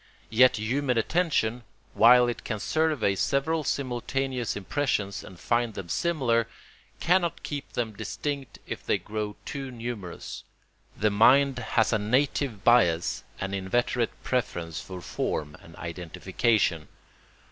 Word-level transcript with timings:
Yet 0.31 0.57
human 0.57 0.97
attention, 0.97 1.61
while 1.93 2.27
it 2.27 2.43
can 2.43 2.59
survey 2.59 3.13
several 3.13 3.63
simultaneous 3.63 4.55
impressions 4.55 5.23
and 5.23 5.39
find 5.39 5.75
them 5.75 5.89
similar, 5.89 6.47
cannot 6.99 7.43
keep 7.43 7.73
them 7.73 7.93
distinct 7.93 8.57
if 8.65 8.83
they 8.83 8.97
grow 8.97 9.35
too 9.45 9.69
numerous. 9.69 10.43
The 10.97 11.11
mind 11.11 11.59
has 11.59 11.93
a 11.93 11.99
native 11.99 12.63
bias 12.63 13.23
and 13.39 13.53
inveterate 13.53 14.23
preference 14.23 14.81
for 14.81 15.01
form 15.01 15.55
and 15.61 15.75
identification. 15.75 16.87